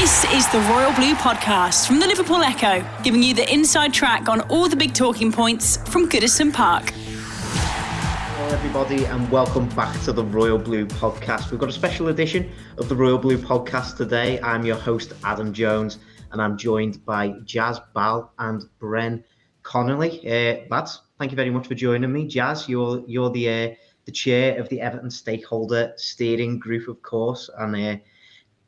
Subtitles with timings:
[0.00, 4.30] This is the Royal Blue Podcast from the Liverpool Echo, giving you the inside track
[4.30, 6.88] on all the big talking points from Goodison Park.
[6.94, 11.50] Hello, everybody, and welcome back to the Royal Blue Podcast.
[11.50, 14.40] We've got a special edition of the Royal Blue Podcast today.
[14.40, 15.98] I'm your host, Adam Jones,
[16.32, 19.22] and I'm joined by Jazz Bal and Bren
[19.64, 20.26] Connolly.
[20.26, 22.26] Uh, lads, thank you very much for joining me.
[22.26, 23.74] Jazz, you're you're the uh,
[24.06, 27.96] the chair of the Everton Stakeholder Steering Group, of course, and uh,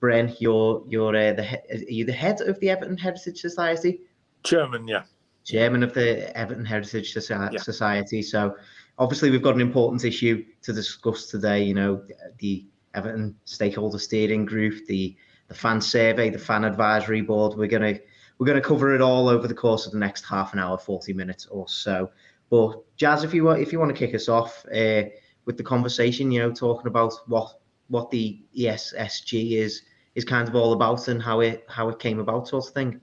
[0.03, 4.01] Bren, you're you're uh, the he- are you the head of the Everton Heritage Society?
[4.43, 5.05] Chairman, yeah.
[5.45, 7.61] Chairman of the Everton Heritage Soci- Yeah.
[7.61, 8.21] Society.
[8.23, 8.57] So
[8.99, 11.63] obviously we've got an important issue to discuss today.
[11.63, 12.03] You know,
[12.39, 15.17] the Everton Stakeholder Steering Group, the
[15.49, 17.57] the fan survey, the fan advisory board.
[17.57, 17.99] We're gonna
[18.39, 21.13] we're gonna cover it all over the course of the next half an hour, forty
[21.13, 22.11] minutes or so.
[22.51, 25.05] But Jazz, if you want, if you want to kick us off uh,
[25.45, 29.83] with the conversation, you know, talking about what what the ESSG is
[30.15, 33.01] is kind of all about and how it how it came about, sort of thing.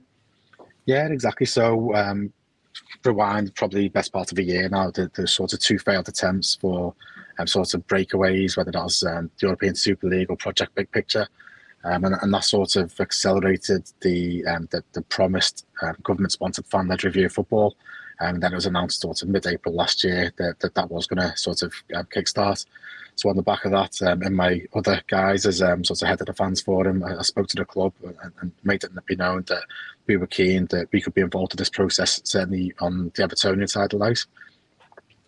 [0.86, 1.46] Yeah, exactly.
[1.46, 2.32] So, um,
[3.04, 4.90] rewind probably best part of a year now.
[4.90, 6.94] The, the sort of two failed attempts for
[7.38, 11.26] um, sort of breakaways, whether that's um, the European Super League or Project Big Picture,
[11.84, 17.04] um, and, and that sort of accelerated the um, the, the promised um, government-sponsored fan-led
[17.04, 17.76] review of football.
[18.22, 21.22] And then it was announced sort of mid-April last year that that, that was going
[21.26, 22.66] to sort of um, kickstart.
[23.16, 26.08] So on the back of that, um, and my other guise as um, sort of
[26.08, 28.92] head of the fans forum, I, I spoke to the club and, and made it
[29.06, 29.62] be known that
[30.06, 33.68] we were keen that we could be involved in this process, certainly on the Evertonian
[33.68, 34.26] side of life.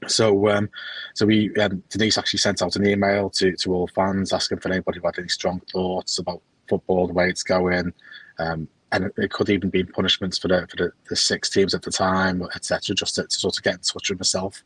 [0.08, 0.68] So, um,
[1.14, 4.70] so we um, Denise actually sent out an email to, to all fans asking for
[4.70, 7.92] anybody who had any strong thoughts about football, the way it's going,
[8.38, 11.74] um, and it, it could even be punishments for the for the, the six teams
[11.74, 12.94] at the time, etc.
[12.94, 14.62] Just to, to sort of get in touch with myself.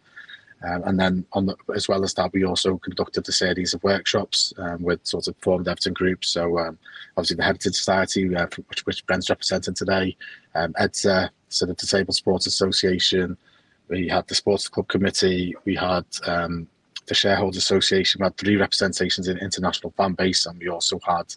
[0.63, 3.85] Um, and then, on the, as well as that, we also conducted a series of
[3.85, 6.29] workshops um, with sort of formed Everton groups.
[6.29, 6.79] So, um,
[7.17, 10.17] obviously, the Heritage Society, uh, which, which Bren's representing today,
[10.55, 13.37] um, EDSA, so the Disabled Supporters Association,
[13.89, 16.67] we had the Supporters Club Committee, we had um,
[17.07, 21.35] the Shareholders Association, we had three representations in international fan base, and we also had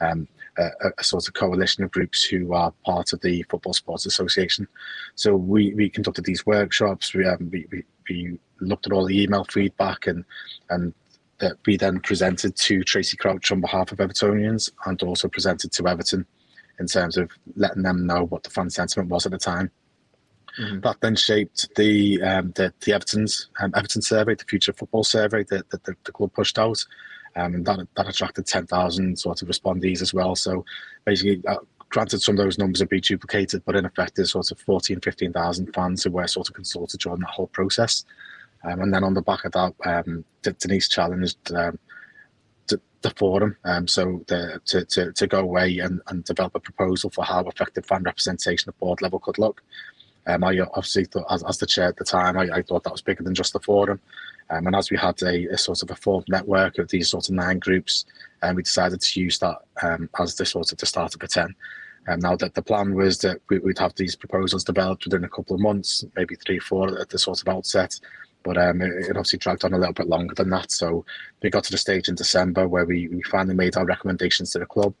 [0.00, 4.06] um, a, a sort of coalition of groups who are part of the Football Supporters
[4.06, 4.66] Association.
[5.14, 7.14] So we, we conducted these workshops.
[7.14, 10.24] We, um, we, we, we looked at all the email feedback and
[10.70, 10.94] and
[11.40, 15.88] uh, we then presented to Tracy Crouch on behalf of Evertonians and also presented to
[15.88, 16.26] Everton
[16.78, 19.70] in terms of letting them know what the fan sentiment was at the time.
[20.58, 20.82] Mhm.
[20.82, 25.44] That then shaped the um, the, the Everton's um, Everton survey, the Future Football survey
[25.44, 26.84] that, that the, the club pushed out,
[27.36, 30.34] um, and that that attracted ten thousand sort of respondees as well.
[30.34, 30.64] So
[31.04, 31.58] basically, uh,
[31.90, 35.00] granted, some of those numbers would be duplicated, but in effect, there's sort of 14,
[35.00, 38.04] 15,000 fans who were sort of consulted during that whole process.
[38.64, 41.78] Um, and then on the back of that, um, Denise challenged um,
[42.68, 46.60] the, the forum um, so the, to, to, to go away and, and develop a
[46.60, 49.62] proposal for how effective fan representation at board level could look.
[50.26, 52.92] Um, I obviously thought, as, as the chair at the time, I, I thought that
[52.92, 54.00] was bigger than just the forum.
[54.50, 57.28] Um, and as we had a, a sort of a formed network of these sort
[57.28, 58.04] of nine groups,
[58.42, 59.56] and we decided to use that
[60.18, 61.54] as the sort of the start of a 10.
[62.06, 65.28] And now that the plan was that we, we'd have these proposals developed within a
[65.28, 67.98] couple of months, maybe three, four at the sort of outset.
[68.42, 70.70] But um, it, it obviously dragged on a little bit longer than that.
[70.70, 71.04] So
[71.42, 74.58] we got to the stage in December where we, we finally made our recommendations to
[74.58, 74.94] the club.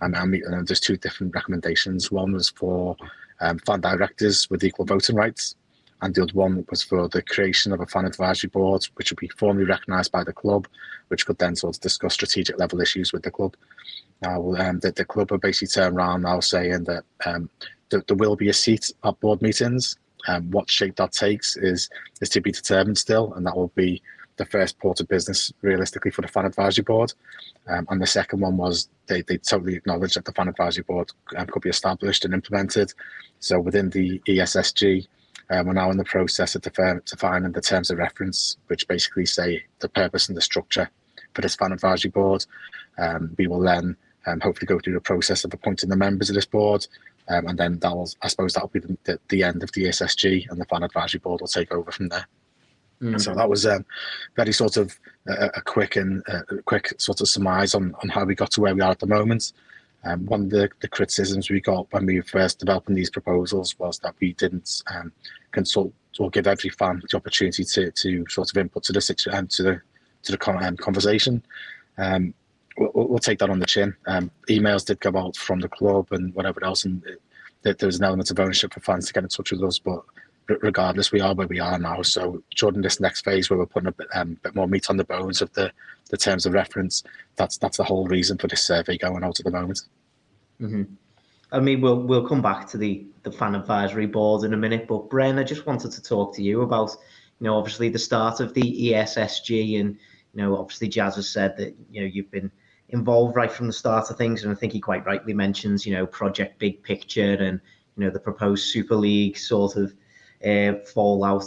[0.00, 2.10] Um, and, we, and there's two different recommendations.
[2.10, 2.96] One was for
[3.40, 5.56] um, fan directors with equal voting rights,
[6.02, 9.18] and the other one was for the creation of a fan advisory board, which would
[9.18, 10.66] be formally recognised by the club,
[11.08, 13.56] which could then sort of discuss strategic level issues with the club.
[14.22, 17.50] Now, um, the, the club have basically turned around now saying that um,
[17.90, 19.96] th- there will be a seat at board meetings.
[20.28, 21.88] Um, what shape that takes is
[22.20, 24.02] is to be determined still, and that will be
[24.36, 27.12] the first port of business realistically for the fan advisory board.
[27.68, 31.10] Um, and the second one was they, they totally acknowledged that the fan advisory board
[31.36, 32.92] um, could be established and implemented.
[33.40, 35.06] So within the ESSG,
[35.50, 39.26] um, we're now in the process of defer- defining the terms of reference, which basically
[39.26, 40.90] say the purpose and the structure
[41.34, 42.44] for this fan advisory board.
[42.98, 46.34] Um, we will then um, hopefully go through the process of appointing the members of
[46.34, 46.86] this board.
[47.28, 50.48] Um, and then that'll, I suppose that'll be the, the, the end of the ESSG
[50.50, 52.26] and the fan advisory board will take over from there.
[53.02, 53.20] Mm.
[53.20, 53.84] So that was um,
[54.36, 58.08] very sort of a, a quick and uh, a quick sort of surmise on, on
[58.08, 59.52] how we got to where we are at the moment.
[60.04, 63.76] Um, one of the, the criticisms we got when we were first developing these proposals
[63.78, 65.12] was that we didn't um,
[65.50, 69.46] consult or give every fan the opportunity to, to sort of input to the um,
[69.48, 69.80] to the
[70.22, 71.42] to the con- um, conversation.
[71.98, 72.34] Um,
[72.78, 73.94] we'll, we'll take that on the chin.
[74.06, 77.02] Um, emails did go out from the club and whatever else, and
[77.62, 79.78] there there was an element of ownership for fans to get in touch with us.
[79.78, 80.02] But
[80.48, 82.02] regardless, we are where we are now.
[82.02, 84.96] So during this next phase, where we're putting a bit, um, bit more meat on
[84.96, 85.72] the bones of the
[86.10, 87.02] the terms of reference,
[87.36, 89.80] that's that's the whole reason for this survey going out at the moment.
[90.60, 90.84] Mm-hmm.
[91.52, 94.86] I mean, we'll we'll come back to the the fan advisory board in a minute,
[94.86, 96.90] but Bren, I just wanted to talk to you about,
[97.40, 99.96] you know, obviously the start of the ESSG, and
[100.34, 102.50] you know, obviously Jazz has said that you know you've been
[102.90, 105.92] involved right from the start of things, and I think he quite rightly mentions, you
[105.94, 107.60] know, Project Big Picture and
[107.96, 109.94] you know the proposed Super League sort of
[110.44, 111.44] uh, fallout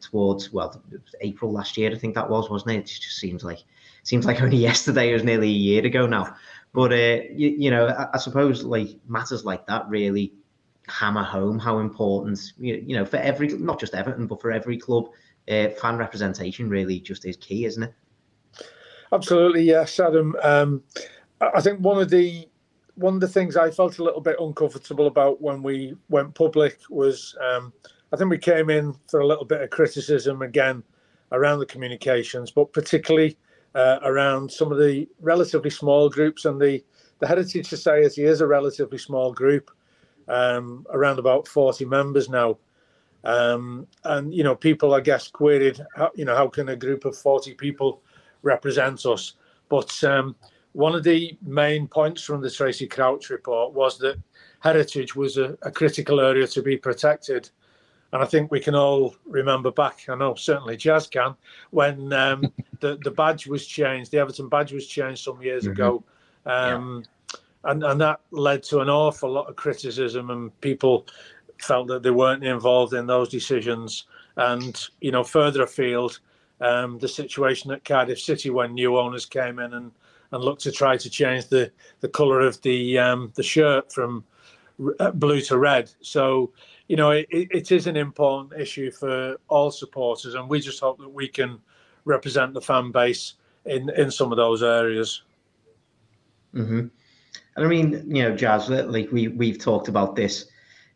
[0.00, 0.82] towards well
[1.20, 2.78] April last year, I think that was, wasn't it?
[2.80, 3.64] It just seems like
[4.02, 5.10] seems like only yesterday.
[5.10, 6.34] It was nearly a year ago now.
[6.72, 10.32] But uh, you, you know, I, I, suppose like matters like that really
[10.88, 14.76] hammer home how important you, you know for every not just Everton but for every
[14.76, 15.08] club,
[15.48, 17.94] uh, fan representation really just is key, isn't it?
[19.12, 20.34] Absolutely, yes, Adam.
[20.42, 20.82] Um,
[21.40, 22.48] I think one of the
[22.96, 26.78] one of the things I felt a little bit uncomfortable about when we went public
[26.88, 27.72] was um,
[28.12, 30.82] I think we came in for a little bit of criticism again
[31.32, 33.36] around the communications, but particularly
[33.74, 36.84] uh, around some of the relatively small groups and the
[37.20, 39.70] the Heritage Society is a relatively small group,
[40.28, 42.58] um, around about 40 members now.
[43.22, 47.04] Um, and, you know, people, I guess, queried, how, you know, how can a group
[47.04, 48.02] of 40 people
[48.44, 49.32] represent us?
[49.68, 50.36] But um,
[50.72, 54.18] one of the main points from the Tracy Crouch report was that
[54.60, 57.50] heritage was a, a critical area to be protected.
[58.12, 61.34] And I think we can all remember back, I know certainly Jazz can,
[61.70, 65.72] when um, the, the badge was changed, the Everton badge was changed some years mm-hmm.
[65.72, 66.04] ago.
[66.46, 67.70] Um, yeah.
[67.70, 71.06] and, and that led to an awful lot of criticism, and people
[71.58, 74.04] felt that they weren't involved in those decisions.
[74.36, 76.20] And, you know, further afield,
[76.64, 79.92] um, the situation at Cardiff City when new owners came in and,
[80.32, 81.70] and looked to try to change the,
[82.00, 84.24] the colour of the um, the shirt from
[84.98, 85.90] uh, blue to red.
[86.00, 86.52] So
[86.88, 90.98] you know, it, it is an important issue for all supporters, and we just hope
[90.98, 91.58] that we can
[92.04, 93.34] represent the fan base
[93.64, 95.22] in in some of those areas.
[96.54, 96.86] Mm-hmm.
[97.56, 100.46] And I mean, you know, Jazz, like we we've talked about this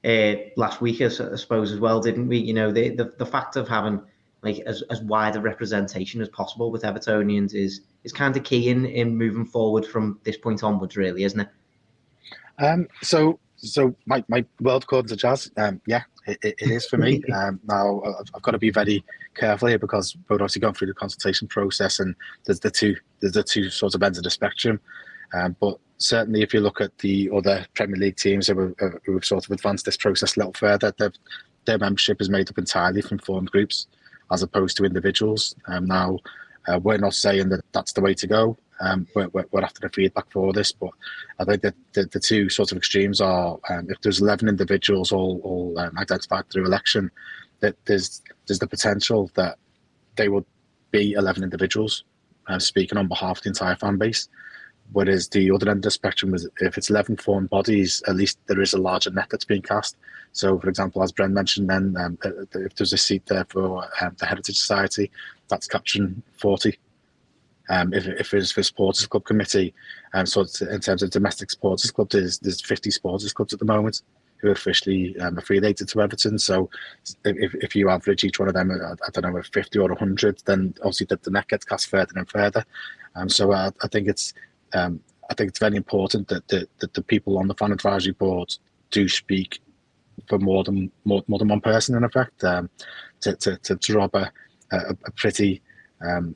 [0.05, 2.39] uh, last week, I suppose, as well, didn't we?
[2.39, 4.01] You know, the the, the fact of having
[4.43, 8.69] like as, as wide a representation as possible with Evertonians is is kind of key
[8.71, 11.49] in in moving forward from this point onwards, really, isn't it?
[12.59, 15.51] Um, so so my, my world according to jazz.
[15.57, 17.23] Um, yeah it, it is for me.
[17.33, 19.05] Um, now I've, I've, got to be very
[19.35, 22.15] careful here because we're obviously going through the consultation process and
[22.45, 24.81] there's the two there's the two sorts of ends of the spectrum.
[25.35, 29.15] Um, but certainly if you look at the other Premier League teams who have, who
[29.15, 30.93] have sort of advanced this process a little further
[31.67, 33.87] their membership is made up entirely from formed groups
[34.31, 36.19] as opposed to individuals um, now
[36.69, 39.89] uh, we're not saying that that's the way to go um, we're, we're, after the
[39.89, 40.91] feedback for this, but
[41.39, 45.11] I think that the, the two sort of extremes are um, if there's 11 individuals
[45.11, 47.11] all, all um, identified through election,
[47.61, 49.59] that there's there's the potential that
[50.17, 50.47] they will
[50.91, 52.05] be 11 individuals
[52.47, 54.29] uh, speaking on behalf of the entire fan base.
[54.93, 58.39] Whereas the other end of the spectrum is if it's 11 formed bodies, at least
[58.47, 59.97] there is a larger net that's being cast.
[60.33, 62.19] So, for example, as Bren mentioned, then um,
[62.55, 65.11] if there's a seat there for um, the Heritage Society,
[65.49, 66.79] that's capturing 40
[67.69, 69.75] um, if, if it's for supporters club committee,
[70.15, 73.65] um, so in terms of domestic supporters club, there's there's 50 supporters clubs at the
[73.65, 74.03] moment
[74.39, 76.39] who are officially um, affiliated to Everton.
[76.39, 76.71] So
[77.25, 80.43] if, if you average each one of them, I, I don't know, 50 or 100,
[80.47, 82.65] then obviously the, the net gets cast further and further.
[83.17, 84.35] Um, so I think it's
[84.75, 85.01] um,
[85.31, 88.57] I think it's very important that the, that the people on the fan advisory board
[88.91, 89.61] do speak
[90.29, 92.71] for more than more, more than one person in effect um,
[93.21, 94.33] to, to, to draw up a,
[94.73, 95.63] a, a pretty
[96.01, 96.35] um,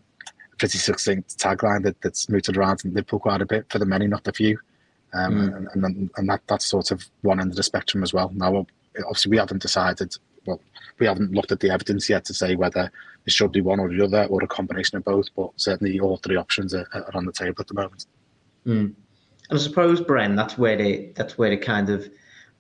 [0.58, 4.06] pretty succinct tagline that, that's mooted around in Liverpool quite a bit for the many,
[4.06, 4.58] not the few.
[5.14, 5.72] Um, mm.
[5.74, 8.30] and, and, and that that's sort of one end of the spectrum as well.
[8.34, 8.66] Now,
[9.06, 10.14] obviously, we haven't decided.
[10.46, 10.60] Well,
[10.98, 12.90] we haven't looked at the evidence yet to say whether
[13.26, 15.26] it should be one or the other or a combination of both.
[15.36, 18.06] But certainly, all three options are, are on the table at the moment.
[18.66, 18.94] Mm.
[19.50, 22.08] And I suppose, Bren, that's where it that's where it kind of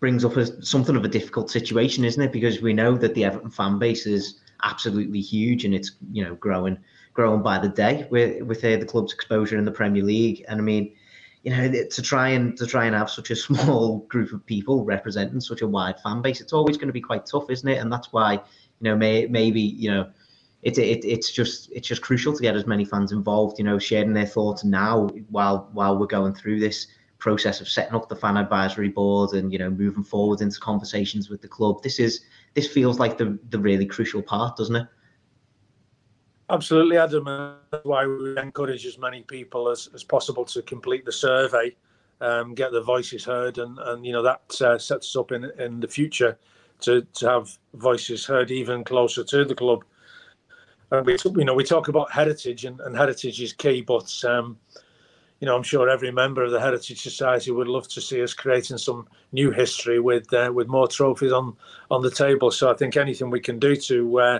[0.00, 2.32] brings up a, something of a difficult situation, isn't it?
[2.32, 6.34] Because we know that the Everton fan base is absolutely huge and it's you know
[6.36, 6.78] growing
[7.14, 10.44] growing by the day with with uh, the club's exposure in the Premier League.
[10.48, 10.94] And I mean,
[11.44, 14.84] you know, to try and to try and have such a small group of people
[14.84, 17.78] representing such a wide fan base, it's always going to be quite tough, isn't it?
[17.78, 18.40] And that's why you
[18.80, 20.10] know may, maybe you know.
[20.62, 23.78] It, it, it's just it's just crucial to get as many fans involved, you know,
[23.78, 26.86] sharing their thoughts now while while we're going through this
[27.18, 31.28] process of setting up the fan advisory board and you know moving forward into conversations
[31.28, 31.82] with the club.
[31.82, 32.20] This is
[32.54, 34.86] this feels like the the really crucial part, doesn't it?
[36.48, 37.24] Absolutely, Adam.
[37.70, 41.74] That's why we encourage as many people as, as possible to complete the survey,
[42.20, 45.44] um, get their voices heard, and, and you know that uh, sets us up in
[45.58, 46.38] in the future
[46.82, 49.84] to, to have voices heard even closer to the club.
[50.92, 54.58] And we you know we talk about heritage, and, and heritage is key, but um,
[55.42, 58.32] you know, I'm sure every member of the Heritage Society would love to see us
[58.32, 61.56] creating some new history with uh, with more trophies on
[61.90, 62.52] on the table.
[62.52, 64.38] So I think anything we can do to uh,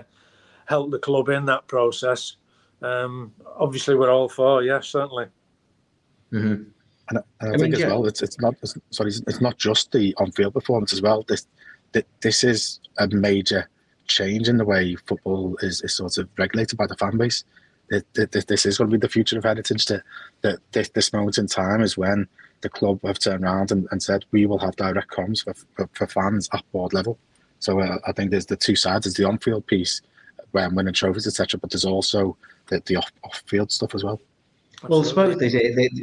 [0.65, 2.37] help the club in that process,
[2.81, 4.63] um, obviously we're all for.
[4.63, 5.25] Yeah, certainly.
[6.31, 6.47] Mm-hmm.
[6.47, 6.73] And,
[7.09, 7.87] and, I, I think mean, as yeah.
[7.87, 11.25] well, it's it's not it's, sorry, it's not just the on-field performance as well.
[11.27, 11.47] This
[12.21, 13.67] this is a major
[14.07, 17.43] change in the way football is, is sort of regulated by the fan base
[17.89, 19.85] this is going to be the future of heritage.
[19.85, 20.03] That,
[20.41, 22.27] that this, this moment in time is when
[22.61, 25.89] the club have turned around and, and said we will have direct comms for, for,
[25.93, 27.17] for fans at board level.
[27.59, 29.05] So uh, I think there's the two sides.
[29.05, 30.01] There's the on-field piece
[30.51, 31.59] where I'm winning trophies, etc.
[31.59, 34.21] But there's also the, the off, off-field stuff as well.
[34.87, 35.53] Well, I suppose this,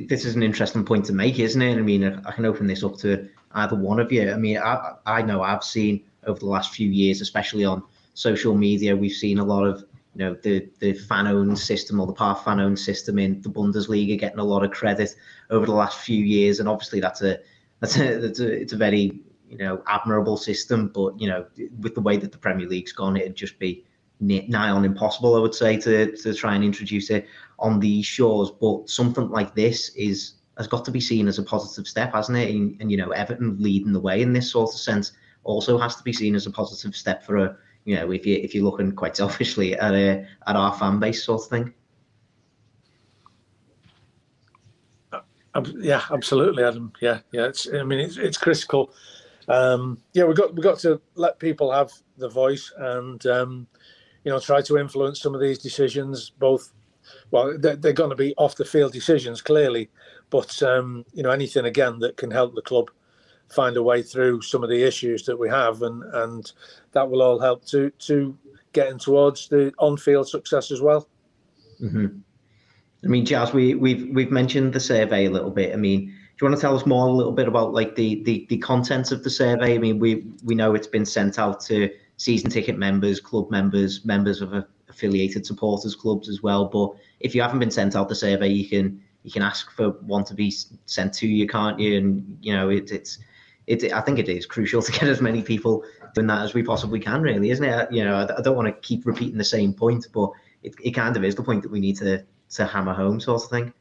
[0.08, 1.76] this is an interesting point to make, isn't it?
[1.76, 4.32] I mean, I can open this up to either one of you.
[4.32, 7.82] I mean, I, I know I've seen over the last few years, especially on
[8.14, 9.84] social media, we've seen a lot of
[10.14, 13.48] you know the the fan owned system or the par fan owned system in the
[13.48, 15.14] Bundesliga getting a lot of credit
[15.50, 17.38] over the last few years, and obviously that's a
[17.80, 21.46] that's a, that's a it's a very you know admirable system, but you know
[21.80, 23.84] with the way that the Premier League's gone, it'd just be
[24.20, 27.26] nigh on impossible, I would say, to to try and introduce it
[27.58, 28.50] on these shores.
[28.50, 32.36] But something like this is has got to be seen as a positive step, hasn't
[32.36, 32.54] it?
[32.54, 35.12] And, and you know Everton leading the way in this sort of sense
[35.44, 38.36] also has to be seen as a positive step for a you know, if you
[38.36, 41.74] if you're looking quite selfishly at a at our fan base sort of thing.
[45.52, 46.92] Uh, yeah, absolutely, Adam.
[47.00, 47.46] Yeah, yeah.
[47.46, 48.92] It's I mean it's it's critical.
[49.48, 53.66] Um, yeah, we got we got to let people have the voice and um,
[54.24, 56.30] you know try to influence some of these decisions.
[56.30, 56.72] Both,
[57.30, 59.90] well, they're, they're going to be off the field decisions clearly,
[60.28, 62.90] but um, you know anything again that can help the club
[63.50, 66.52] find a way through some of the issues that we have, and and
[66.92, 68.36] that will all help to to
[68.72, 71.08] getting towards the on-field success as well.
[71.82, 72.06] Mm-hmm.
[73.04, 75.72] I mean, Jazz, we we've we've mentioned the survey a little bit.
[75.72, 78.22] I mean, do you want to tell us more a little bit about like the
[78.24, 79.74] the the content of the survey?
[79.74, 84.04] I mean, we we know it's been sent out to season ticket members, club members,
[84.04, 84.52] members of
[84.88, 86.66] affiliated supporters clubs as well.
[86.66, 86.90] But
[87.20, 90.24] if you haven't been sent out the survey, you can you can ask for one
[90.24, 90.52] to be
[90.86, 91.96] sent to you, can't you?
[91.96, 93.18] And you know, it, it's
[93.70, 95.84] it, I think it is crucial to get as many people
[96.14, 97.92] doing that as we possibly can, really, isn't it?
[97.92, 100.30] You know, I, I don't want to keep repeating the same point, but
[100.62, 103.44] it, it kind of is the point that we need to to hammer home, sort
[103.44, 103.72] of thing.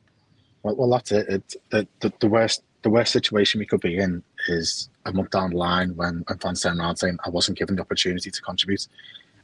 [0.62, 1.28] Well, well that's it.
[1.28, 5.32] it the, the, the worst the worst situation we could be in is a month
[5.32, 8.42] down the line when, when fans turn around saying I wasn't given the opportunity to
[8.42, 8.88] contribute.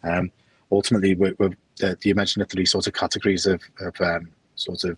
[0.03, 0.31] Um,
[0.71, 1.49] ultimately, we're, we're,
[1.83, 4.97] uh, you mentioned the three sort of categories of, of um, sort of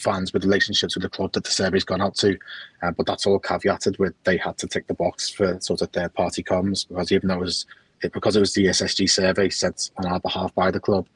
[0.00, 2.38] fans with relationships with the club that the survey's gone out to.
[2.82, 5.90] Uh, but that's all caveated with they had to tick the box for sort of
[5.90, 7.66] third party comms because even though it was
[8.02, 11.06] it, because it was the SSG survey sent on our behalf by the club,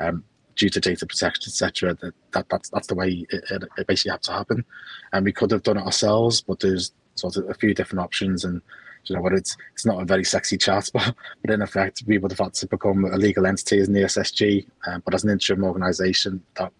[0.00, 0.22] um,
[0.56, 1.94] due to data protection, etc.
[2.00, 4.64] That, that that's that's the way it, it, it, basically had to happen.
[5.12, 8.44] And we could have done it ourselves, but there's sort of a few different options
[8.44, 8.60] and.
[9.06, 9.34] You know what?
[9.34, 12.54] It's it's not a very sexy chat, but, but in effect, we would have had
[12.54, 14.66] to become a legal entity as the SSG.
[14.86, 16.72] Um, but as an interim organisation, that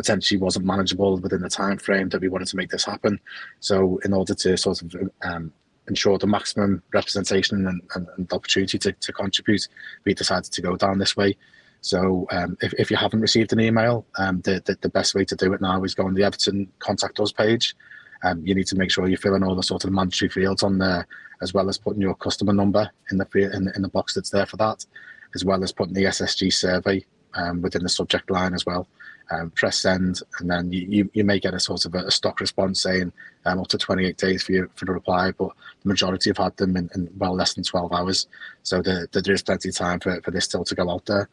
[0.00, 3.20] potentially wasn't manageable within the time frame that we wanted to make this happen.
[3.60, 5.52] So in order to sort of um,
[5.88, 9.68] ensure the maximum representation and, and, and opportunity to, to, contribute,
[10.06, 11.36] we decided to go down this way.
[11.82, 15.26] So um, if, if you haven't received an email, um, the, the, the, best way
[15.26, 17.76] to do it now is go on the Everton Contact Us page.
[18.22, 20.62] Um, you need to make sure you fill in all the sort of mandatory fields
[20.62, 21.06] on there,
[21.42, 24.30] as well as putting your customer number in the in the, in the box that's
[24.30, 24.86] there for that,
[25.34, 27.04] as well as putting the SSG survey
[27.34, 28.88] um, within the subject line as well
[29.30, 32.40] um, press send, and then you, you, you, may get a sort of a, stock
[32.40, 33.12] response saying
[33.46, 35.50] um, up to 28 days for you for the reply, but
[35.82, 38.26] the majority have had them in, in well less than 12 hours.
[38.62, 41.06] So the, the, there is plenty of time for, for this still to go out
[41.06, 41.28] there.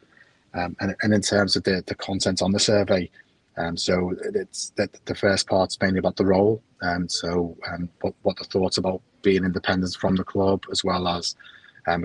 [0.54, 3.10] Um, and, and in terms of the, the content on the survey,
[3.58, 7.90] um, so it's the, the first part's mainly about the role, and um, so um,
[8.02, 11.36] what, what the thoughts about being independent from the club, as well as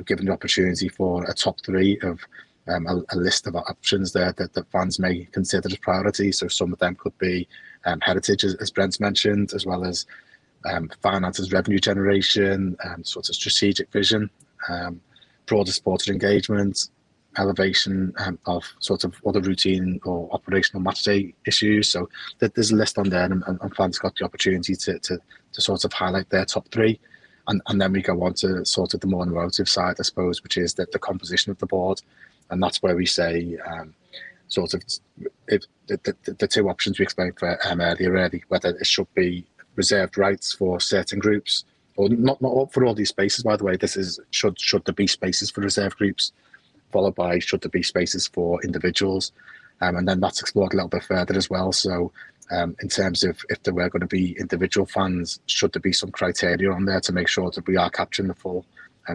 [0.06, 2.20] giving the opportunity for a top three of
[2.69, 6.38] um, a, a, list of options there that, that fans may consider as priorities.
[6.38, 7.49] So some of them could be
[7.85, 10.07] um, heritage, as, as Bren's mentioned, as well as
[10.64, 14.31] um, finances, revenue generation, um, sort of strategic vision,
[14.69, 15.00] um,
[15.47, 16.88] broader supporter engagement,
[17.38, 21.88] elevation um, of sort of other routine or operational matchday issues.
[21.88, 25.19] So there's a list on there, and, and fans got the opportunity to, to,
[25.52, 27.00] to sort of highlight their top three.
[27.49, 30.42] And, and then we go on to sort of the more emotive side, I suppose,
[30.42, 32.00] which is that the composition of the board
[32.50, 33.94] and that's where we say um,
[34.49, 34.82] sort of
[35.49, 39.12] if the, the, the, two options we explained for um, earlier, really, whether it should
[39.14, 39.44] be
[39.76, 41.64] reserved rights for certain groups
[41.96, 43.44] or not not for all these spaces.
[43.44, 46.32] By the way, this is should should there be spaces for reserved groups,
[46.90, 49.32] followed by should there be spaces for individuals.
[49.80, 51.72] Um, and then that's explored a little bit further as well.
[51.72, 52.12] So
[52.52, 55.92] um, in terms of if there were going to be individual fans, should there be
[55.92, 58.64] some criteria on there to make sure that we are capturing the full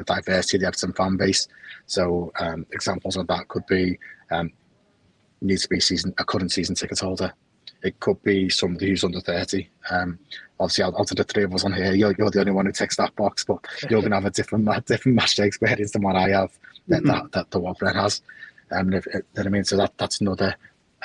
[0.06, 1.48] diversity of the Everton fan base.
[1.86, 3.98] So um, examples of that could be
[4.32, 4.52] um,
[5.42, 7.34] needs to be season a current season ticket holder.
[7.84, 9.70] It could be somebody who's under 30.
[9.92, 10.18] Um,
[10.60, 12.66] obviously, out, out of the three of us on here, you're, you're the only one
[12.66, 16.02] who ticks that box, but you're going to have a different different match experience than
[16.02, 17.08] what I have, that, mm-hmm.
[17.08, 18.22] that, that, the what Bren has.
[18.72, 20.56] Um, if, if, I mean, so that that's another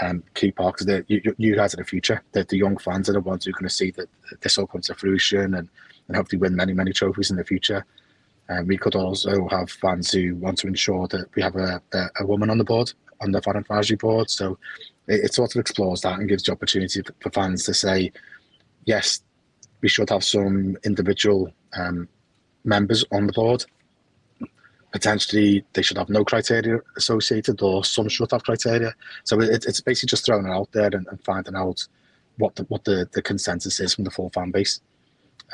[0.00, 2.22] um, key part because you, you guys are the future.
[2.32, 4.08] The, the young fans are the ones who are going to see that
[4.40, 5.68] this all comes to fruition and,
[6.08, 7.84] and hopefully win many, many trophies in the future.
[8.48, 12.06] And we could also have fans who want to ensure that we have a, a,
[12.20, 14.30] a woman on the board, on the fan advisory board.
[14.30, 14.58] So
[15.06, 18.12] it, it, sort of explores that and gives the opportunity for fans to say,
[18.84, 19.22] yes,
[19.80, 22.08] we should have some individual um,
[22.64, 23.64] members on the board
[24.92, 28.94] potentially they should have no criteria associated or some should have criteria.
[29.24, 31.84] So it, it's basically just throwing it out there and, and, finding out
[32.36, 34.80] what the what the, the consensus is from the full fan base.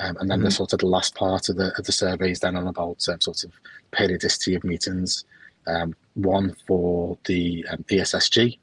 [0.00, 0.46] Um, and then mm-hmm.
[0.46, 3.06] the sort of the last part of the of the survey is then on about
[3.08, 3.52] um, sort of
[3.90, 5.24] periodicity of meetings.
[5.66, 8.58] Um, one for the um, ESSG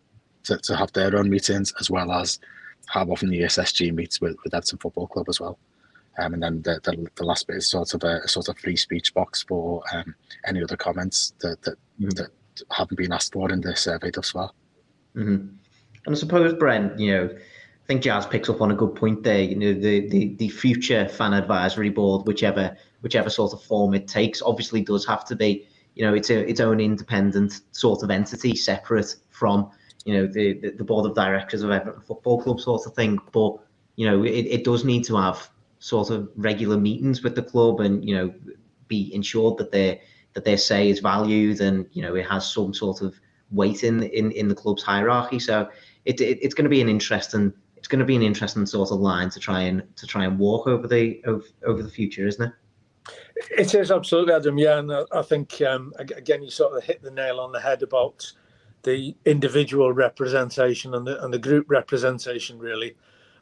[0.45, 2.39] to, to have their own meetings, as well as
[2.87, 5.59] how often the ESSG meets with, with Everton Football Club as well.
[6.17, 8.57] Um, and then the, the, the, last bit is sort of a, a sort of
[8.57, 10.15] free speech box for um,
[10.47, 12.09] any other comments that, that, mm-hmm.
[12.09, 12.29] that
[12.71, 14.51] haven't been asked for in the survey thus far.
[15.15, 15.47] Mm-hmm.
[16.05, 17.37] And I suppose, Bren, you know,
[17.85, 19.43] I think Jazz picks up on a good point there.
[19.43, 24.07] You know, the, the, the future fan advisory board, whichever whichever sort of form it
[24.07, 28.09] takes, obviously does have to be, you know, it's a, its own independent sort of
[28.09, 29.69] entity, separate from,
[30.03, 33.19] you know, the, the, the board of directors of Everton Football Club sort of thing.
[33.31, 33.57] But
[33.97, 37.81] you know, it, it does need to have sort of regular meetings with the club
[37.81, 38.33] and you know
[38.87, 39.99] be ensured that their
[40.33, 43.19] that their say is valued and you know it has some sort of
[43.51, 45.37] weight in in, in the club's hierarchy.
[45.37, 45.69] So
[46.05, 47.53] it, it it's going to be an interesting
[47.85, 50.39] it's going to be an interesting sort of line to try and to try and
[50.39, 53.13] walk over the over, over the future, isn't it?
[53.55, 54.57] It is absolutely, Adam.
[54.57, 57.83] Yeah, and I think um, again you sort of hit the nail on the head
[57.83, 58.25] about
[58.81, 62.57] the individual representation and the and the group representation.
[62.57, 62.95] Really,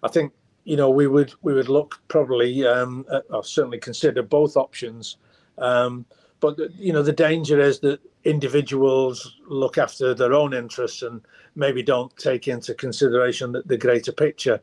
[0.04, 0.34] I think
[0.66, 5.16] you know, we would we would look probably um, at, or certainly consider both options.
[5.58, 6.06] Um,
[6.42, 11.22] but you know, the danger is that individuals look after their own interests and
[11.56, 14.62] maybe don't take into consideration the, the greater picture.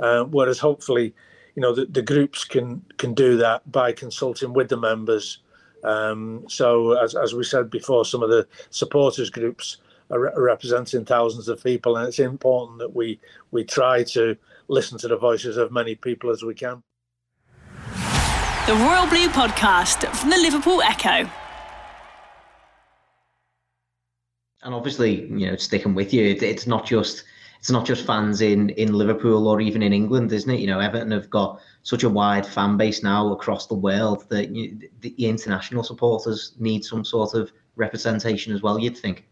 [0.00, 1.14] Uh, whereas hopefully,
[1.54, 5.38] you know, the, the groups can can do that by consulting with the members.
[5.84, 9.78] Um, so as as we said before, some of the supporters groups
[10.10, 13.20] are, re- representing thousands of people, and it's important that we
[13.50, 14.36] we try to
[14.68, 16.82] listen to the voices of many people as we can.
[18.66, 21.28] The Royal Blue Podcast from the Liverpool Echo.
[24.62, 27.24] And obviously, you know, sticking with you, it's not just
[27.58, 30.60] it's not just fans in in Liverpool or even in England, isn't it?
[30.60, 34.54] You know, Everton have got such a wide fan base now across the world that
[34.54, 38.78] you, the international supporters need some sort of representation as well.
[38.78, 39.26] You'd think.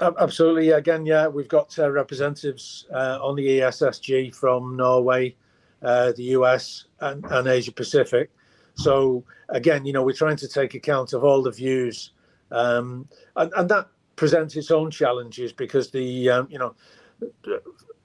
[0.00, 0.70] Absolutely.
[0.70, 5.34] Again, yeah, we've got uh, representatives uh, on the ESSG from Norway,
[5.82, 8.30] uh, the US, and, and, Asia Pacific.
[8.74, 12.12] So again, you know, we're trying to take account of all the views,
[12.50, 16.74] um, and, and, that presents its own challenges because the um, you know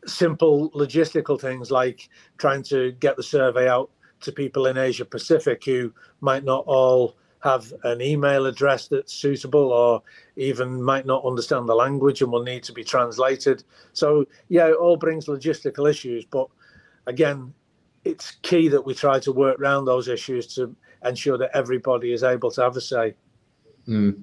[0.05, 3.89] simple logistical things like trying to get the survey out
[4.21, 9.71] to people in Asia Pacific who might not all have an email address that's suitable
[9.71, 10.01] or
[10.35, 13.63] even might not understand the language and will need to be translated.
[13.93, 16.23] So, yeah, it all brings logistical issues.
[16.23, 16.47] But
[17.07, 17.53] again,
[18.05, 22.23] it's key that we try to work around those issues to ensure that everybody is
[22.23, 23.15] able to have a say.
[23.87, 24.21] Mm.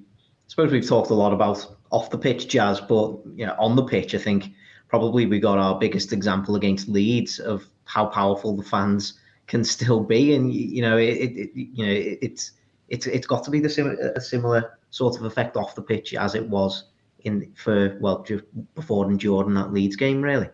[0.49, 3.83] Suppose we've talked a lot about off the pitch jazz, but you know, on the
[3.83, 4.51] pitch, I think
[4.87, 9.13] probably we got our biggest example against Leeds of how powerful the fans
[9.45, 12.53] can still be, and you know, it, it you know, it, it's
[12.89, 16.15] it's it's got to be the sim- a similar sort of effect off the pitch
[16.15, 16.85] as it was
[17.25, 18.25] in for well
[18.73, 20.49] before and Jordan that Leeds game, really.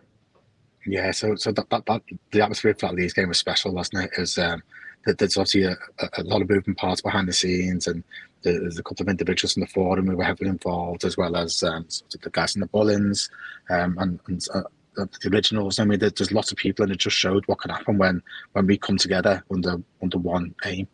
[0.84, 4.10] Yeah, so so that, that, that the atmosphere for that Leeds game was special, wasn't
[4.12, 4.38] it?
[4.38, 4.62] Um,
[5.06, 5.76] there's obviously a,
[6.18, 8.04] a, lot of moving parts behind the scenes, and
[8.42, 11.62] there's a couple of individuals in the forum who were heavily involved, as well as
[11.62, 13.30] um, sort of the guys in the Bullens
[13.70, 14.62] um, and, and uh,
[14.96, 15.78] the originals.
[15.78, 18.22] I mean, there's lots of people, and it just showed what can happen when
[18.52, 20.86] when we come together under under one aim.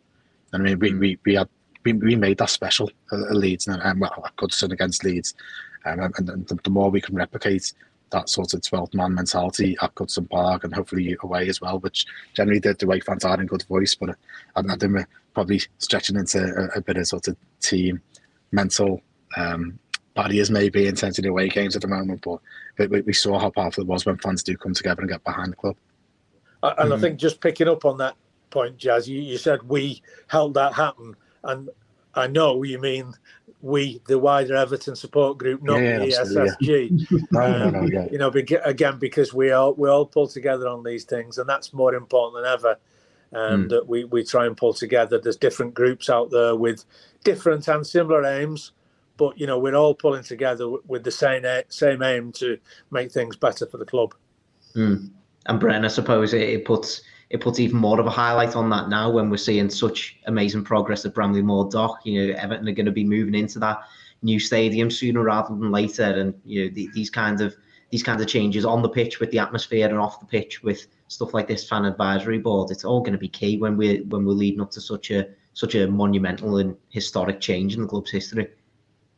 [0.53, 1.49] I mean, we we, we had
[1.85, 5.35] we, we made that special at Leeds and, and well, at Goodison against Leeds,
[5.85, 7.73] um, and, and the, the, more we can replicate
[8.11, 12.07] that sort of 12 man mentality at Goodison Park and hopefully away as well, which
[12.35, 14.11] generally the, the away fans are in good voice, but
[14.55, 18.01] I, I we're probably stretching into a, a, bit of sort of team
[18.51, 19.01] mental
[19.37, 19.79] um,
[20.15, 23.39] barriers maybe in terms of the away games at the moment, but we, we saw
[23.39, 25.77] how powerful it was when fans do come together and get behind the club.
[26.63, 26.93] And mm-hmm.
[26.93, 28.15] I think just picking up on that
[28.51, 31.69] point, Jazz, you, you said we helped that happen, and
[32.15, 33.15] I know you mean
[33.63, 37.07] we, the wider Everton support group, not yeah, the SSG.
[37.11, 37.19] Yeah.
[37.31, 38.09] no, no, no, yeah.
[38.11, 38.29] You know,
[38.65, 42.45] again, because we all we all pull together on these things, and that's more important
[42.45, 42.77] than ever.
[43.35, 43.69] Um, mm.
[43.71, 45.19] That we we try and pull together.
[45.19, 46.85] There's different groups out there with
[47.25, 48.73] different and similar aims,
[49.17, 52.59] but you know we're all pulling together with the same same aim to
[52.91, 54.15] make things better for the club.
[54.75, 55.11] Mm.
[55.47, 58.69] And Bren, I suppose it, it puts it puts even more of a highlight on
[58.71, 62.01] that now when we're seeing such amazing progress at Bramley-Moore Dock.
[62.05, 63.81] You know, Everton are going to be moving into that
[64.21, 67.57] new stadium sooner rather than later, and you know the, these kinds of
[67.91, 70.87] these kinds of changes on the pitch with the atmosphere and off the pitch with
[71.13, 72.71] stuff like this fan advisory board.
[72.71, 75.29] It's all going to be key when we're when we're leading up to such a
[75.55, 78.49] such a monumental and historic change in the club's history.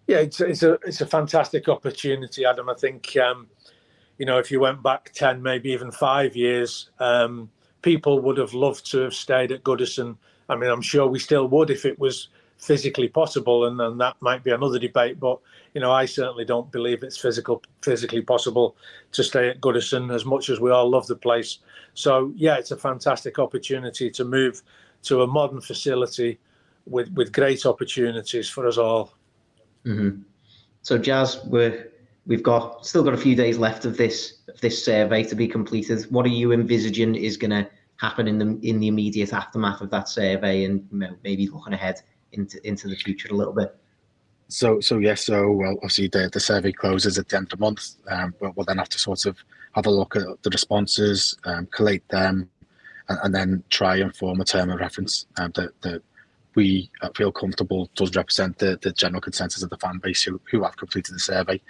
[0.06, 2.68] Yeah, it's, it's a it's a fantastic opportunity, Adam.
[2.68, 3.48] I think um,
[4.18, 6.90] you know if you went back ten, maybe even five years.
[6.98, 7.50] Um,
[7.82, 10.16] people would have loved to have stayed at Goodison.
[10.48, 14.16] I mean, I'm sure we still would if it was physically possible, and, and that
[14.20, 15.20] might be another debate.
[15.20, 15.38] But
[15.74, 18.76] you know, I certainly don't believe it's physical physically possible
[19.12, 21.58] to stay at Goodison as much as we all love the place.
[21.94, 24.62] So yeah, it's a fantastic opportunity to move
[25.04, 26.38] to a modern facility
[26.86, 29.12] with with great opportunities for us all.
[29.84, 30.22] Mm-hmm.
[30.82, 31.90] So Jazz, we're
[32.26, 35.48] we've got still got a few days left of this of this survey to be
[35.48, 36.04] completed.
[36.10, 39.90] What are you envisaging is going to happen in the in the immediate aftermath of
[39.90, 40.86] that survey, and
[41.22, 42.00] maybe looking ahead
[42.34, 43.74] into into the future a little bit?
[44.48, 47.64] So so yes, so well obviously the, the survey closes at the end of the
[47.64, 49.36] month, um, but we'll then have to sort of
[49.72, 52.48] have a look at the responses, um, collate them,
[53.08, 56.02] and, and, then try and form a term of reference um, that that
[56.54, 60.62] we feel comfortable does represent the, the general consensus of the fan base who, who
[60.62, 61.60] have completed the survey.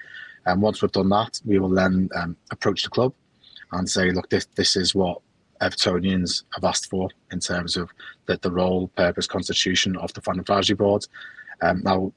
[0.46, 3.14] And once we've done that, we will then um, approach the club
[3.72, 5.20] and say, look, this this is what
[5.64, 7.90] Evertonians have asked for in terms of
[8.26, 11.06] the, the role, purpose, constitution of the fan advisory board.
[11.62, 12.12] Um, now,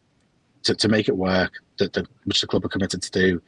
[0.63, 3.41] to, to make it work, the, the, which the club are committed to do,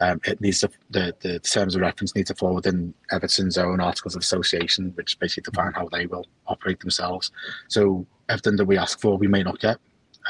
[0.00, 3.80] um, it needs to the, the terms of reference need to fall within Everton's own
[3.80, 7.30] articles of association, which basically define how they will operate themselves.
[7.68, 9.78] So everything that we ask for, we may not get.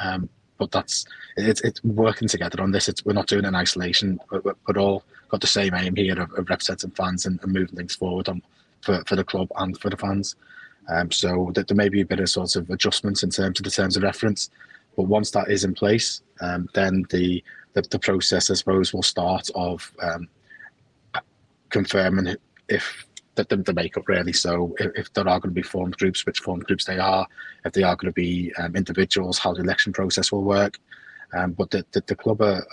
[0.01, 1.05] Um, but that's
[1.37, 2.89] it's it's working together on this.
[2.89, 4.19] It's we're not doing it in isolation.
[4.31, 7.77] We're, we're all got the same aim here of, of representing fans and, and, moving
[7.77, 8.43] things forward on
[8.87, 10.37] for, for the club and for the fans.
[10.89, 13.65] Um, so that there may be a bit of sort of adjustments in terms of
[13.65, 14.51] the terms of reference,
[14.97, 19.03] but once that is in place, um, then the, the, the process, I suppose, will
[19.03, 20.29] start of um,
[21.71, 22.37] confirming
[22.69, 24.33] if the, the, makeup really.
[24.33, 27.27] So if, if, there are going to be formed groups, which formed groups they are,
[27.65, 30.79] if they are going to be um, individuals, how the election process will work.
[31.37, 32.65] Um, but the, the, the club are,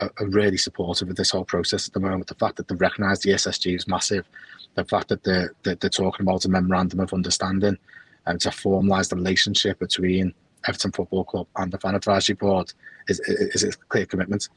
[0.00, 2.26] are, are, really supportive of this whole process at the moment.
[2.26, 4.26] The fact that they've recognised the SSG is massive.
[4.74, 7.76] The fact that they're, they're, they're talking about a memorandum of understanding
[8.26, 10.32] and to formalise the relationship between
[10.66, 12.72] Everton Football Club and the Fan Advisory Board
[13.08, 14.48] is, is, is a clear commitment.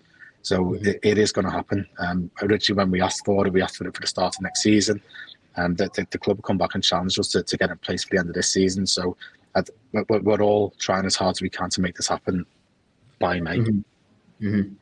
[0.42, 0.88] So mm-hmm.
[0.88, 1.88] it, it is going to happen.
[2.00, 4.42] Um, originally, when we asked for it, we asked for it for the start of
[4.42, 5.02] next season
[5.58, 7.78] and the, the, the club will come back and challenge us to, to get in
[7.80, 8.86] place for the end of this season.
[8.86, 9.18] So
[9.92, 12.46] we're, we're, all trying as hard as we can to make this happen
[13.20, 13.58] by May.
[13.58, 14.48] Mm-hmm.
[14.48, 14.74] Mm-hmm.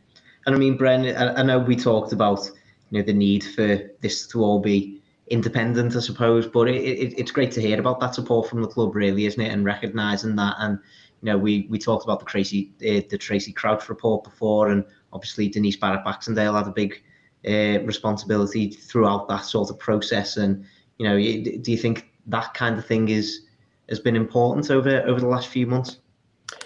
[0.46, 2.50] And I mean, Bren, I, I, know we talked about
[2.90, 7.20] you know the need for this to all be independent, I suppose, but it, it,
[7.20, 9.52] it's great to hear about that support from the club, really, isn't it?
[9.52, 10.80] And recognizing that, and
[11.22, 14.86] you know, we we talked about the Tracy uh, the Tracy Crouch report before, and
[15.14, 17.02] obviously Denise Barrett-Baxendale had a big
[17.48, 20.38] uh, responsibility throughout that sort of process.
[20.38, 20.66] And
[20.98, 23.42] you know, do you think that kind of thing is
[23.90, 25.98] has been important over over the last few months?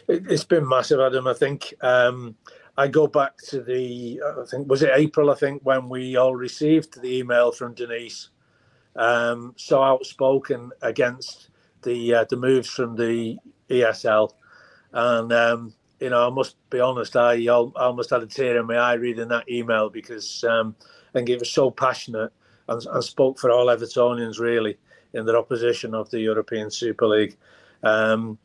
[0.08, 1.28] It's been massive, Adam.
[1.28, 2.36] I think um,
[2.80, 5.32] I go back to the I think was it April?
[5.32, 8.30] I think when we all received the email from Denise,
[8.96, 11.50] um, so outspoken against
[11.82, 13.38] the uh, the moves from the
[13.70, 14.32] ESL,
[14.94, 18.68] and um, you know, I must be honest, I I almost had a tear in
[18.68, 20.74] my eye reading that email because um,
[21.10, 22.32] I think it was so passionate
[22.70, 24.78] and, and, spoke for all Evertonians really
[25.14, 27.36] in their opposition of the European Super League.
[27.84, 28.38] Um,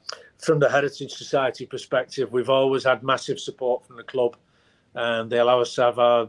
[0.45, 4.37] from the Heritage Society perspective, we've always had massive support from the club,
[4.95, 6.29] and they allow us to have our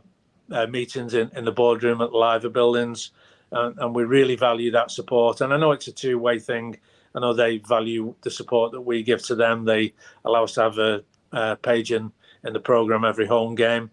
[0.51, 3.11] uh, meetings in, in the boardroom at the Liver buildings,
[3.51, 5.41] and, and we really value that support.
[5.41, 6.77] And I know it's a two-way thing.
[7.13, 9.65] I know they value the support that we give to them.
[9.65, 12.11] They allow us to have a, uh, page in,
[12.45, 13.91] in the program every home game.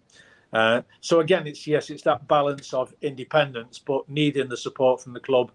[0.53, 5.13] Uh, so again, it's yes, it's that balance of independence, but needing the support from
[5.13, 5.51] the club.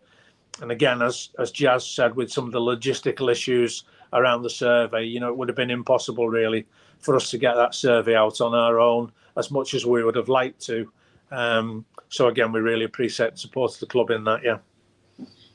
[0.60, 5.04] And again, as as Jazz said, with some of the logistical issues around the survey,
[5.04, 6.66] you know, it would have been impossible really
[6.98, 10.16] for us to get that survey out on our own as much as we would
[10.16, 10.90] have liked to.
[11.30, 14.42] Um, so again, we really appreciate the support of the club in that.
[14.42, 14.58] Yeah.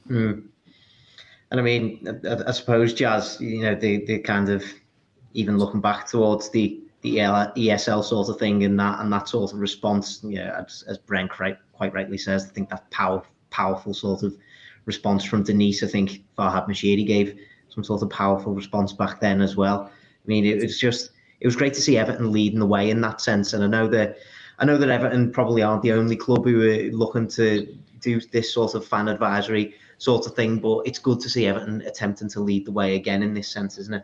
[0.09, 0.45] Mm.
[1.51, 4.63] And I mean, I, I, suppose Jazz, you know, the the kind of
[5.33, 9.51] even looking back towards the the ESL sort of thing and that and that sort
[9.51, 13.93] of response, yeah, as, as Bren quite, quite rightly says, I think that power, powerful
[13.93, 14.37] sort of
[14.85, 15.83] response from Denise.
[15.83, 17.37] I think Farhad Moshiri gave
[17.69, 19.89] some sort of powerful response back then as well.
[19.91, 23.01] I mean, it was just it was great to see Everton leading the way in
[23.01, 23.53] that sense.
[23.53, 24.17] And I know that
[24.59, 28.53] I know that Everton probably aren't the only club who are looking to do this
[28.53, 32.39] sort of fan advisory sort of thing, but it's good to see Everton attempting to
[32.39, 34.03] lead the way again in this sense, isn't it?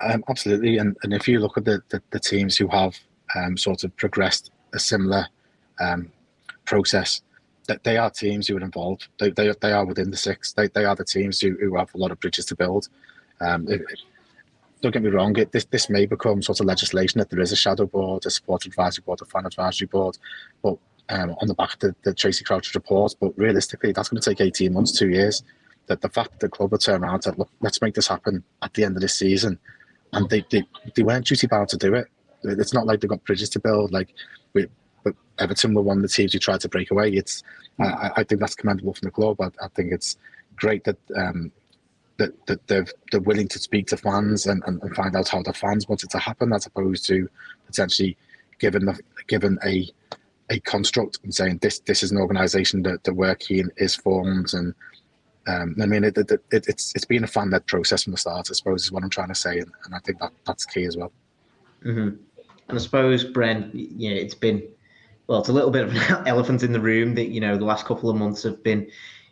[0.00, 2.98] Um, absolutely, and and if you look at the the, the teams who have
[3.36, 5.26] um, sort of progressed a similar
[5.80, 6.10] um,
[6.64, 7.22] process,
[7.84, 9.08] they are teams who are involved.
[9.18, 10.52] They, they, they are within the six.
[10.52, 12.88] They, they are the teams who, who have a lot of bridges to build.
[13.40, 13.82] Um, it,
[14.80, 17.52] don't get me wrong, it, this, this may become sort of legislation that there is
[17.52, 20.16] a shadow board, a support advisory board, a fan advisory board,
[20.62, 20.76] but
[21.08, 23.14] um, on the back of the, the Tracy Crouch report.
[23.20, 25.42] But realistically, that's going to take 18 months, two years.
[25.86, 28.44] That the fact that the club will turn around and look, let's make this happen
[28.62, 29.58] at the end of this season.
[30.12, 30.62] And they, they,
[30.94, 32.08] they weren't duty bound to do it.
[32.44, 33.90] It's not like they've got bridges to build.
[33.90, 34.10] Like
[35.38, 37.10] Everton were one of the teams who tried to break away.
[37.10, 37.42] It's
[37.78, 39.40] I, I think that's commendable from the club.
[39.40, 40.16] I, I think it's
[40.56, 41.52] great that um,
[42.18, 45.42] that, that they're they're willing to speak to fans and, and, and, find out how
[45.42, 47.28] the fans want it to happen, as opposed to
[47.66, 48.16] potentially
[48.58, 48.98] given the
[49.28, 49.88] given a
[50.50, 54.54] a construct and saying this this is an organisation that the work keen is formed
[54.54, 54.74] and
[55.46, 58.18] um, I mean it, it, it, it's it's been a fan led process from the
[58.18, 58.48] start.
[58.50, 60.84] I suppose is what I'm trying to say, and, and I think that that's key
[60.84, 61.12] as well.
[61.84, 62.16] Mm-hmm.
[62.68, 64.62] And I suppose Bren, you know, it's been
[65.28, 67.64] well, it's a little bit of an elephant in the room that you know the
[67.64, 68.90] last couple of months have been, you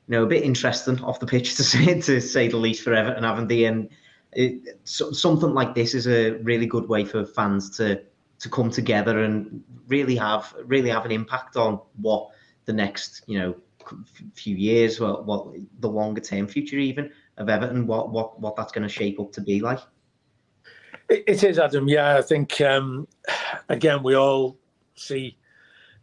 [0.09, 3.25] know, a bit interesting off the pitch to say to say the least for Everton,
[3.25, 3.65] haven't they?
[3.65, 3.89] And
[4.33, 8.03] it, so, something like this is a really good way for fans to
[8.39, 12.29] to come together and really have really have an impact on what
[12.67, 13.55] the next you know
[14.35, 15.47] few years, what, what
[15.79, 19.33] the longer term future even of Everton, what what what that's going to shape up
[19.33, 19.81] to be like.
[21.09, 21.89] It is, Adam.
[21.89, 23.09] Yeah, I think um,
[23.71, 24.59] again we all
[24.97, 25.39] see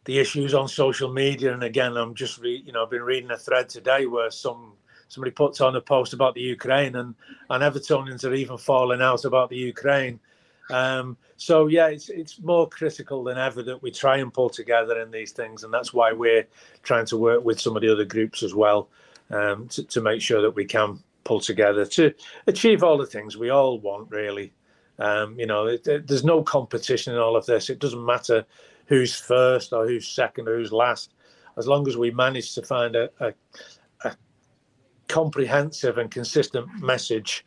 [0.06, 1.54] the issues on social media.
[1.54, 4.74] And again, I'm just re- you know I've been reading a thread today where some
[5.08, 7.16] somebody puts on a post about the Ukraine and
[7.50, 10.20] and Evertonians are even falling out about the Ukraine.
[10.72, 15.00] Um, so yeah, it's it's more critical than ever that we try and pull together
[15.02, 16.48] in these things, and that's why we're
[16.84, 18.89] trying to work with some of the other groups as well
[19.30, 22.13] um, to, to make sure that we can pull together to
[22.48, 24.10] achieve all the things we all want.
[24.10, 24.54] Really,
[25.04, 27.70] um, you know, it, it, there's no competition in all of this.
[27.70, 28.46] It doesn't matter
[28.88, 31.13] who's first or who's second or who's last.
[31.58, 33.34] As long as we manage to find a, a,
[34.06, 34.16] a
[35.08, 37.46] comprehensive and consistent message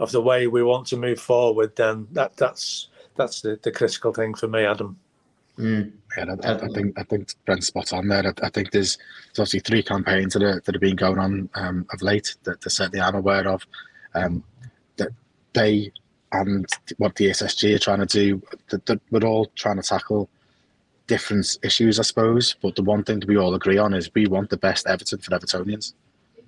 [0.00, 4.12] of the way we want to move forward, then that that's that's the, the critical
[4.12, 4.98] thing for me, Adam.
[5.58, 5.92] Mm.
[6.18, 8.26] Yeah, I, I, think I think Bren's spot on there.
[8.26, 11.48] I, I, think there's, there's obviously three campaigns that are that have been going on
[11.54, 13.66] um, of late that, that certainly I'm aware of.
[14.14, 14.42] Um,
[14.96, 15.10] that
[15.54, 15.92] they
[16.32, 16.66] and
[16.98, 20.28] what the SSG are trying to do, that, that we're all trying to tackle
[21.06, 22.56] different issues, I suppose.
[22.60, 25.18] But the one thing that we all agree on is we want the best Everton
[25.18, 25.94] for Evertonians.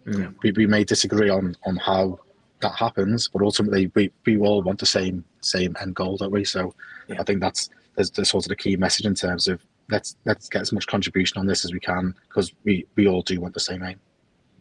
[0.06, 0.34] Mm.
[0.42, 2.18] We, we may disagree on on how
[2.60, 6.44] that happens, but ultimately we, we all want the same same end goal, don't we?
[6.44, 6.74] So
[7.08, 7.20] yeah.
[7.20, 9.60] I think that's there's, there's sort of the key message in terms of
[9.90, 13.22] let's let's get as much contribution on this as we can because we we all
[13.22, 14.00] do want the same aim.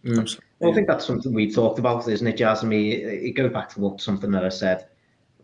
[0.05, 0.39] Mm.
[0.59, 2.63] Well, I think that's something we talked about, isn't it, Jazz?
[2.63, 4.87] I mean, it goes back to what something that I said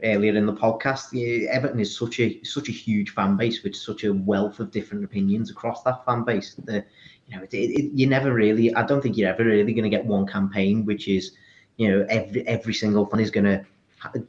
[0.03, 1.13] earlier in the podcast,
[1.47, 5.03] Everton is such a such a huge fan base with such a wealth of different
[5.03, 6.55] opinions across that fan base.
[6.65, 6.87] That
[7.27, 8.73] you know, it, it, you never really.
[8.75, 11.31] I don't think you're ever really going to get one campaign which is,
[11.77, 13.65] you know, every every single fan is going to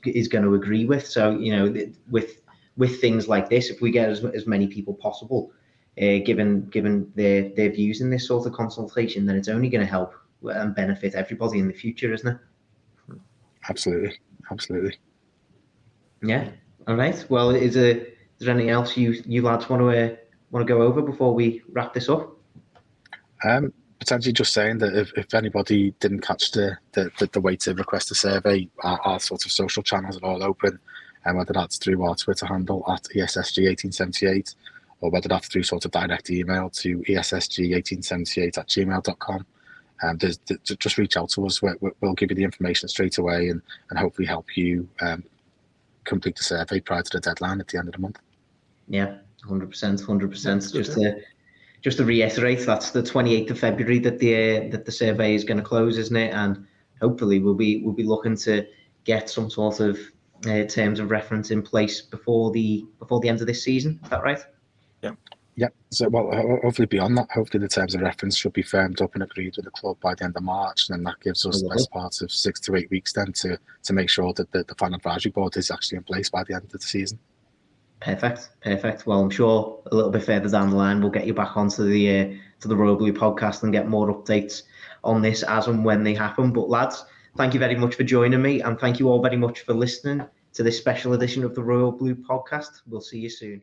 [0.05, 1.07] is going to agree with.
[1.07, 2.43] So you know, with
[2.77, 5.53] with things like this, if we get as as many people possible,
[6.01, 9.85] uh, given given their their views in this sort of consultation, then it's only going
[9.85, 13.19] to help and benefit everybody in the future, isn't it?
[13.69, 14.19] Absolutely,
[14.51, 14.99] absolutely.
[16.25, 16.49] Yeah.
[16.87, 17.25] All right.
[17.29, 18.07] Well, is there,
[18.41, 20.17] anything else you you lads want to uh,
[20.51, 22.37] want to go over before we wrap this up?
[23.45, 27.57] Um, potentially just saying that if, if anybody didn't catch the, the, the, the way
[27.57, 30.79] to request a survey, our, our, sort of social channels are all open,
[31.25, 34.55] and whether that's through our Twitter handle at ESSG1878
[35.01, 39.47] or whether that's through sort of direct email to ESSG1878 at gmail.com.
[40.03, 41.63] Um, there's, just reach out to us.
[41.63, 45.23] we will give you the information straight away and, and hopefully help you um,
[46.05, 48.19] complete the survey prior to the deadline at the end of the month.
[48.89, 50.63] Yeah, hundred percent, hundred percent.
[50.73, 51.21] Just to
[51.83, 55.45] just to reiterate, that's the 28th of February that the uh, that the survey is
[55.45, 56.33] going to close, isn't it?
[56.33, 56.67] And
[57.01, 58.67] hopefully we'll be we'll be looking to
[59.05, 59.99] get some sort of
[60.47, 64.01] uh, terms of reference in place before the before the end of this season.
[64.03, 64.41] Is that right?
[65.03, 65.13] Yeah.
[65.57, 65.69] Yeah.
[65.91, 66.31] So, well,
[66.63, 69.65] hopefully beyond that, hopefully the terms of reference should be firmed up and agreed with
[69.65, 72.21] the club by the end of March, and then that gives us the best part
[72.23, 75.31] of six to eight weeks then to to make sure that the, the final advisory
[75.31, 77.19] board is actually in place by the end of the season.
[78.01, 79.07] Perfect, perfect.
[79.07, 81.85] Well, I'm sure a little bit further down the line we'll get you back onto
[81.85, 84.63] the uh, to the Royal Blue podcast and get more updates
[85.05, 86.53] on this as and when they happen.
[86.53, 87.05] But lads,
[87.37, 90.27] thank you very much for joining me, and thank you all very much for listening
[90.55, 92.83] to this special edition of the Royal Blue podcast.
[92.89, 93.63] We'll see you soon.